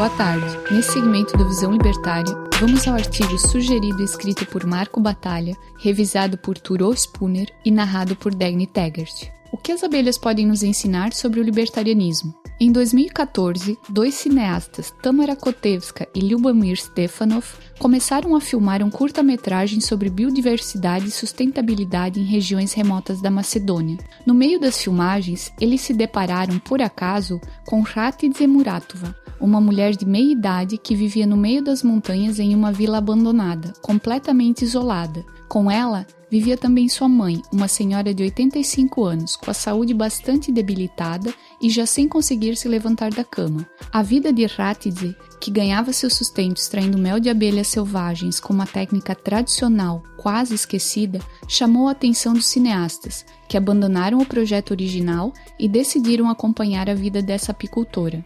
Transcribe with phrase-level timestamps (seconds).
[0.00, 0.58] Boa tarde.
[0.70, 6.38] Nesse segmento do Visão Libertária, vamos ao artigo sugerido e escrito por Marco Batalha, revisado
[6.38, 9.28] por Turo Spooner e narrado por Dagny Taggart.
[9.52, 12.34] O que as abelhas podem nos ensinar sobre o libertarianismo?
[12.58, 17.46] Em 2014, dois cineastas, Tamara Kotevska e Lyubomir Stefanov,
[17.78, 23.98] começaram a filmar um curta-metragem sobre biodiversidade e sustentabilidade em regiões remotas da Macedônia.
[24.26, 30.04] No meio das filmagens, eles se depararam, por acaso, com Ratidze Muratova, uma mulher de
[30.04, 35.24] meia idade que vivia no meio das montanhas em uma vila abandonada, completamente isolada.
[35.48, 40.52] Com ela, vivia também sua mãe, uma senhora de 85 anos, com a saúde bastante
[40.52, 43.66] debilitada e já sem conseguir se levantar da cama.
[43.90, 48.66] A vida de Ratidze, que ganhava seu sustento extraindo mel de abelhas selvagens com uma
[48.66, 51.18] técnica tradicional quase esquecida,
[51.48, 57.20] chamou a atenção dos cineastas, que abandonaram o projeto original e decidiram acompanhar a vida
[57.20, 58.24] dessa apicultora.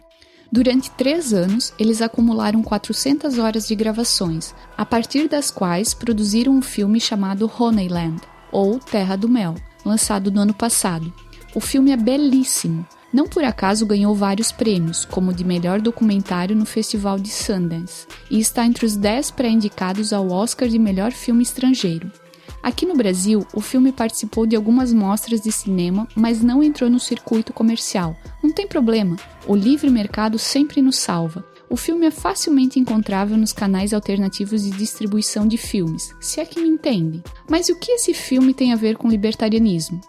[0.51, 6.61] Durante três anos, eles acumularam 400 horas de gravações, a partir das quais produziram um
[6.61, 11.13] filme chamado Honeyland, ou Terra do Mel, lançado no ano passado.
[11.53, 12.85] O filme é belíssimo.
[13.11, 18.39] Não por acaso ganhou vários prêmios, como de melhor documentário no Festival de Sundance, e
[18.39, 22.11] está entre os 10 pré-indicados ao Oscar de melhor filme estrangeiro.
[22.65, 26.99] Aqui no Brasil, o filme participou de algumas mostras de cinema, mas não entrou no
[26.99, 28.17] circuito comercial.
[28.41, 31.45] Não tem problema, o livre mercado sempre nos salva.
[31.69, 36.59] O filme é facilmente encontrável nos canais alternativos de distribuição de filmes, se é que
[36.59, 37.23] me entendem.
[37.47, 40.01] Mas o que esse filme tem a ver com libertarianismo?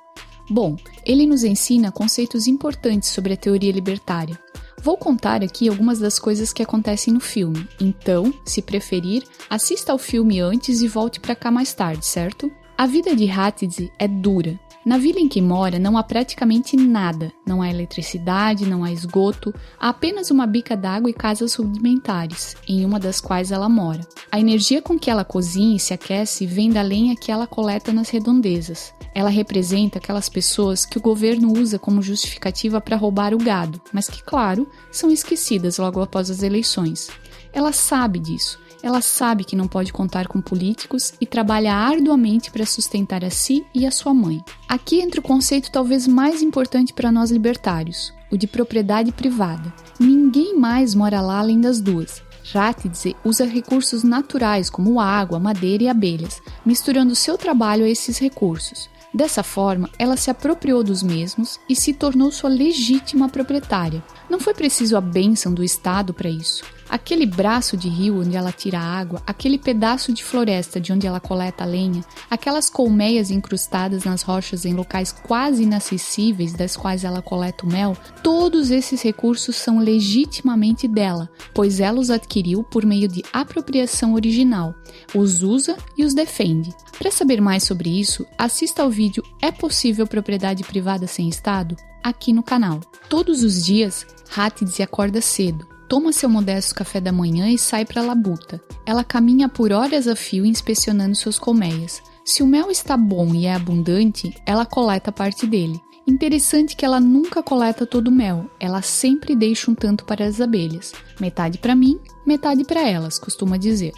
[0.49, 4.41] Bom, ele nos ensina conceitos importantes sobre a teoria libertária.
[4.87, 9.99] Vou contar aqui algumas das coisas que acontecem no filme, então, se preferir, assista ao
[9.99, 12.53] filme antes e volte para cá mais tarde, certo?
[12.79, 14.57] A vida de Hatidze é dura.
[14.87, 17.33] Na vila em que mora não há praticamente nada.
[17.45, 22.85] Não há eletricidade, não há esgoto, há apenas uma bica d'água e casas rudimentares, em
[22.85, 24.07] uma das quais ela mora.
[24.31, 27.93] A energia com que ela cozinha e se aquece vem da lenha que ela coleta
[27.93, 28.95] nas redondezas.
[29.13, 34.09] Ela representa aquelas pessoas que o governo usa como justificativa para roubar o gado, mas
[34.09, 37.09] que, claro, são esquecidas logo após as eleições.
[37.57, 38.59] Ela sabe disso.
[38.83, 43.65] Ela sabe que não pode contar com políticos e trabalha arduamente para sustentar a si
[43.75, 44.45] e a sua mãe.
[44.69, 49.73] Aqui entra o conceito talvez mais importante para nós libertários, o de propriedade privada.
[49.99, 52.23] Ninguém mais mora lá além das duas.
[52.53, 58.91] Ratidze usa recursos naturais como água, madeira e abelhas, misturando seu trabalho a esses recursos.
[59.15, 64.05] Dessa forma, ela se apropriou dos mesmos e se tornou sua legítima proprietária.
[64.29, 66.63] Não foi preciso a bênção do Estado para isso.
[66.89, 71.21] Aquele braço de rio onde ela tira água, aquele pedaço de floresta de onde ela
[71.21, 77.67] coleta lenha, aquelas colmeias incrustadas nas rochas em locais quase inacessíveis das quais ela coleta
[77.67, 83.25] o mel, todos esses recursos são legitimamente dela, pois ela os adquiriu por meio de
[83.33, 84.75] apropriação original,
[85.15, 86.73] os usa e os defende.
[86.99, 91.77] Para saber mais sobre isso, assista ao vídeo É possível propriedade privada sem Estado?
[92.07, 92.81] aqui no canal.
[93.09, 98.01] Todos os dias, Hattie acorda cedo toma seu modesto café da manhã e sai para
[98.01, 98.61] a labuta.
[98.85, 102.03] Ela caminha por horas a fio inspecionando suas colmeias.
[102.25, 105.81] Se o mel está bom e é abundante, ela coleta parte dele.
[106.07, 110.41] Interessante que ela nunca coleta todo o mel, ela sempre deixa um tanto para as
[110.41, 110.93] abelhas.
[111.21, 113.93] Metade para mim, metade para elas, costuma dizer.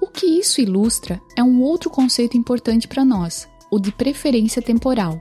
[0.00, 5.20] O que isso ilustra é um outro conceito importante para nós, o de preferência temporal.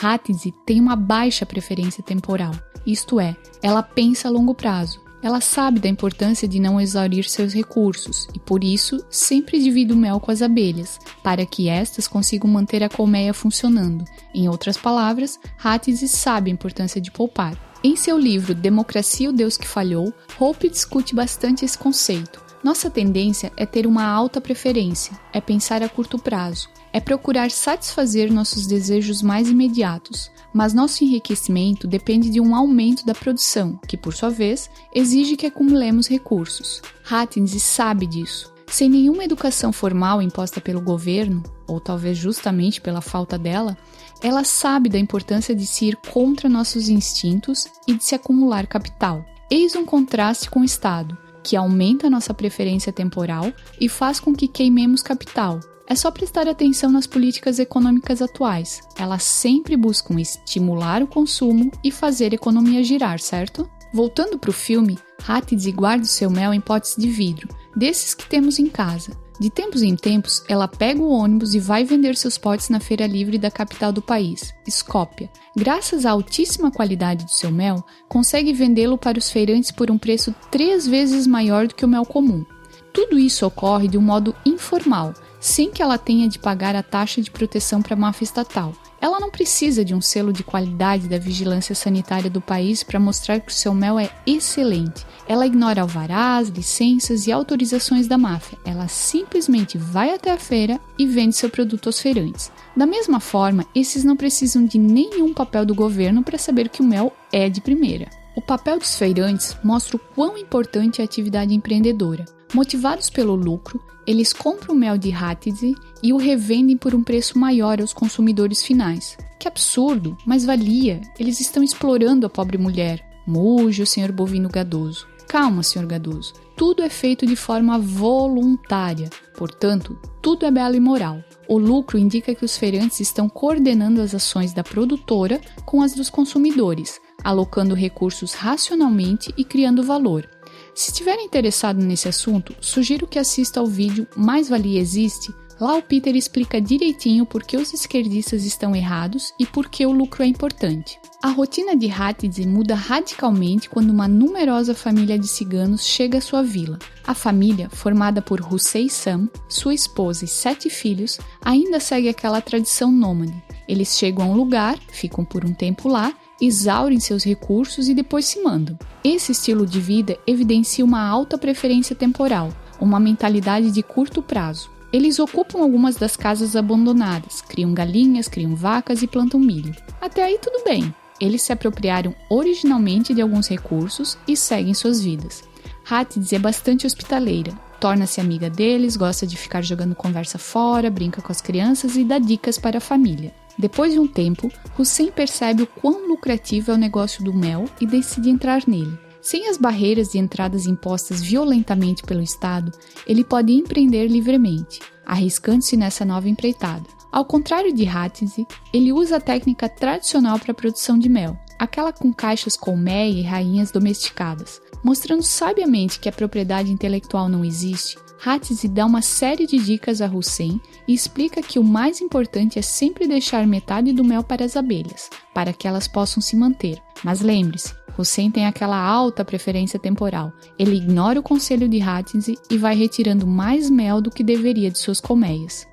[0.00, 2.52] Hatzi tem uma baixa preferência temporal,
[2.86, 5.07] isto é, ela pensa a longo prazo.
[5.20, 9.96] Ela sabe da importância de não exaurir seus recursos e, por isso, sempre divide o
[9.96, 14.04] mel com as abelhas, para que estas consigam manter a colmeia funcionando.
[14.32, 17.56] Em outras palavras, Hattis sabe a importância de poupar.
[17.82, 22.40] Em seu livro Democracia o Deus que Falhou, Hope discute bastante esse conceito.
[22.62, 28.32] Nossa tendência é ter uma alta preferência, é pensar a curto prazo, é procurar satisfazer
[28.32, 34.14] nossos desejos mais imediatos, mas nosso enriquecimento depende de um aumento da produção, que por
[34.14, 36.82] sua vez exige que acumulemos recursos.
[37.10, 38.52] Hattins sabe disso.
[38.66, 43.76] Sem nenhuma educação formal imposta pelo governo, ou talvez justamente pela falta dela,
[44.22, 49.24] ela sabe da importância de se ir contra nossos instintos e de se acumular capital.
[49.50, 54.46] Eis um contraste com o Estado, que aumenta nossa preferência temporal e faz com que
[54.46, 58.82] queimemos capital, é só prestar atenção nas políticas econômicas atuais.
[58.96, 63.68] Elas sempre buscam estimular o consumo e fazer a economia girar, certo?
[63.92, 68.28] Voltando para o filme, Hattie guarda o seu mel em potes de vidro, desses que
[68.28, 69.16] temos em casa.
[69.40, 73.06] De tempos em tempos, ela pega o ônibus e vai vender seus potes na feira
[73.06, 75.30] livre da capital do país, Skopje.
[75.56, 80.34] Graças à altíssima qualidade do seu mel, consegue vendê-lo para os feirantes por um preço
[80.50, 82.44] três vezes maior do que o mel comum.
[82.92, 87.22] Tudo isso ocorre de um modo informal, sem que ela tenha de pagar a taxa
[87.22, 88.72] de proteção para a máfia estatal.
[89.00, 93.38] Ela não precisa de um selo de qualidade da vigilância sanitária do país para mostrar
[93.38, 95.06] que o seu mel é excelente.
[95.28, 98.58] Ela ignora alvarás, licenças e autorizações da máfia.
[98.64, 102.50] Ela simplesmente vai até a feira e vende seu produto aos feirantes.
[102.76, 106.86] Da mesma forma, esses não precisam de nenhum papel do governo para saber que o
[106.86, 108.17] mel é de primeira.
[108.38, 112.24] O papel dos feirantes mostra o quão importante é a atividade empreendedora.
[112.54, 117.36] Motivados pelo lucro, eles compram o mel de Hatidze e o revendem por um preço
[117.36, 119.18] maior aos consumidores finais.
[119.40, 121.00] Que absurdo, mas valia.
[121.18, 123.04] Eles estão explorando a pobre mulher.
[123.26, 125.08] Muge o senhor bovino gadoso.
[125.26, 126.32] Calma, senhor gadoso.
[126.56, 131.24] Tudo é feito de forma voluntária, portanto, tudo é belo e moral.
[131.48, 136.08] O lucro indica que os feirantes estão coordenando as ações da produtora com as dos
[136.08, 140.28] consumidores, alocando recursos racionalmente e criando valor.
[140.74, 145.34] Se estiver interessado nesse assunto, sugiro que assista ao vídeo Mais Valia Existe.
[145.60, 149.90] Lá o Peter explica direitinho por que os esquerdistas estão errados e por que o
[149.90, 151.00] lucro é importante.
[151.20, 156.44] A rotina de Hatidze muda radicalmente quando uma numerosa família de ciganos chega à sua
[156.44, 156.78] vila.
[157.04, 162.92] A família, formada por Hussein Sam, sua esposa e sete filhos, ainda segue aquela tradição
[162.92, 163.34] nômade.
[163.66, 168.26] Eles chegam a um lugar, ficam por um tempo lá exaurem seus recursos e depois
[168.26, 168.78] se mandam.
[169.02, 174.70] Esse estilo de vida evidencia uma alta preferência temporal, uma mentalidade de curto prazo.
[174.92, 179.74] Eles ocupam algumas das casas abandonadas, criam galinhas, criam vacas e plantam milho.
[180.00, 180.94] Até aí tudo bem.
[181.20, 185.42] Eles se apropriaram originalmente de alguns recursos e seguem suas vidas.
[185.90, 191.32] Hatids é bastante hospitaleira, torna-se amiga deles, gosta de ficar jogando conversa fora, brinca com
[191.32, 193.34] as crianças e dá dicas para a família.
[193.58, 197.86] Depois de um tempo, Hussein percebe o quão lucrativo é o negócio do mel e
[197.86, 198.96] decide entrar nele.
[199.20, 202.72] Sem as barreiras de entradas impostas violentamente pelo Estado,
[203.06, 206.84] ele pode empreender livremente, arriscando-se nessa nova empreitada.
[207.10, 211.92] Ao contrário de Hatzi, ele usa a técnica tradicional para a produção de mel, aquela
[211.92, 218.66] com caixas colmeia e rainhas domesticadas, mostrando sabiamente que a propriedade intelectual não existe Hatzi
[218.66, 223.06] dá uma série de dicas a Hussein e explica que o mais importante é sempre
[223.06, 226.82] deixar metade do mel para as abelhas, para que elas possam se manter.
[227.04, 230.32] Mas lembre-se, Hussein tem aquela alta preferência temporal.
[230.58, 234.78] Ele ignora o conselho de Hatzi e vai retirando mais mel do que deveria de
[234.78, 235.66] suas colmeias.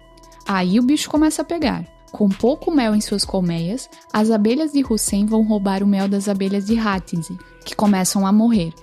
[0.47, 1.94] Aí o bicho começa a pegar.
[2.15, 6.29] Com pouco mel em suas colmeias, as abelhas de Hussein vão roubar o mel das
[6.29, 8.73] abelhas de Hatzi, que começam a morrer.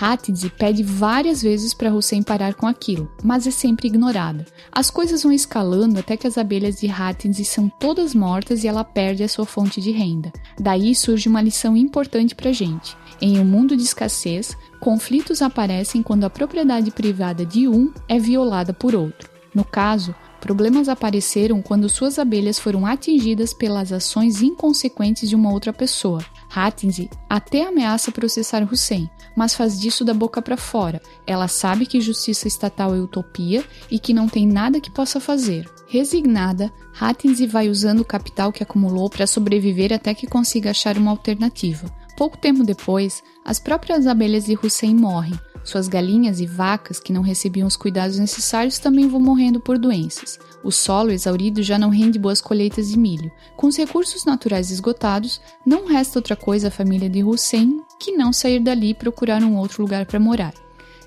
[0.00, 4.46] Hatidze pede várias vezes para Hussein parar com aquilo, mas é sempre ignorada.
[4.72, 8.82] As coisas vão escalando até que as abelhas de Hatidze são todas mortas e ela
[8.82, 10.32] perde a sua fonte de renda.
[10.58, 12.96] Daí surge uma lição importante para gente.
[13.20, 18.72] Em um mundo de escassez, conflitos aparecem quando a propriedade privada de um é violada
[18.72, 19.28] por outro.
[19.54, 25.72] No caso, Problemas apareceram quando suas abelhas foram atingidas pelas ações inconsequentes de uma outra
[25.72, 26.24] pessoa.
[26.54, 31.02] Hattinzi até ameaça processar Hussein, mas faz disso da boca para fora.
[31.26, 35.68] Ela sabe que justiça estatal é utopia e que não tem nada que possa fazer.
[35.88, 41.10] Resignada, Hattinzi vai usando o capital que acumulou para sobreviver até que consiga achar uma
[41.10, 41.90] alternativa.
[42.16, 45.38] Pouco tempo depois, as próprias abelhas de Hussein morrem,
[45.68, 50.38] suas galinhas e vacas, que não recebiam os cuidados necessários, também vão morrendo por doenças.
[50.64, 53.30] O solo exaurido já não rende boas colheitas de milho.
[53.56, 58.32] Com os recursos naturais esgotados, não resta outra coisa à família de Hussein que não
[58.32, 60.54] sair dali e procurar um outro lugar para morar.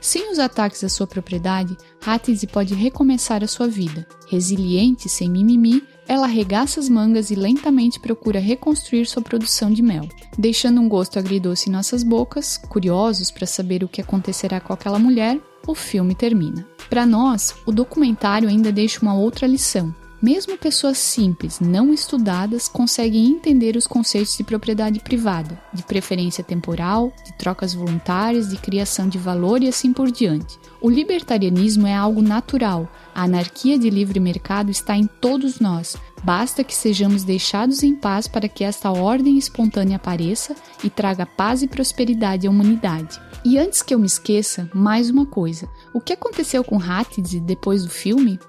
[0.01, 4.07] Sem os ataques à sua propriedade, Hatzi pode recomeçar a sua vida.
[4.27, 10.07] Resiliente, sem mimimi, ela arregaça as mangas e lentamente procura reconstruir sua produção de mel.
[10.37, 14.99] Deixando um gosto agridoce em nossas bocas, curiosos para saber o que acontecerá com aquela
[14.99, 16.65] mulher, o filme termina.
[16.89, 19.93] Para nós, o documentário ainda deixa uma outra lição.
[20.21, 27.11] Mesmo pessoas simples, não estudadas, conseguem entender os conceitos de propriedade privada, de preferência temporal,
[27.25, 30.59] de trocas voluntárias, de criação de valor e assim por diante.
[30.79, 32.87] O libertarianismo é algo natural.
[33.15, 35.97] A anarquia de livre mercado está em todos nós.
[36.23, 41.63] Basta que sejamos deixados em paz para que esta ordem espontânea apareça e traga paz
[41.63, 43.19] e prosperidade à humanidade.
[43.43, 45.67] E antes que eu me esqueça, mais uma coisa.
[45.95, 48.39] O que aconteceu com Hatidze depois do filme?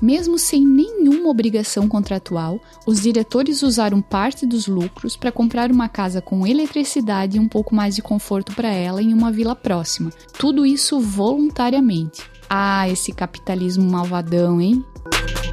[0.00, 6.20] Mesmo sem nenhuma obrigação contratual, os diretores usaram parte dos lucros para comprar uma casa
[6.20, 10.10] com eletricidade e um pouco mais de conforto para ela em uma vila próxima.
[10.38, 12.22] Tudo isso voluntariamente.
[12.48, 14.84] Ah, esse capitalismo malvadão, hein?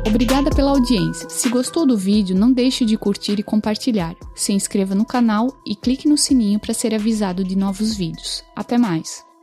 [0.07, 1.29] Obrigada pela audiência.
[1.29, 4.15] Se gostou do vídeo, não deixe de curtir e compartilhar.
[4.33, 8.43] Se inscreva no canal e clique no sininho para ser avisado de novos vídeos.
[8.55, 9.26] Até mais!